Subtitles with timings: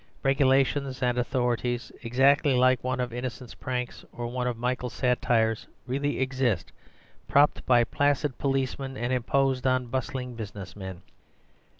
[0.23, 6.19] Regulations and authorities exactly like one of Innocent's pranks or one of Michael's satires really
[6.19, 6.71] exist,
[7.27, 11.03] propped by placid policemen and imposed on bustling business men.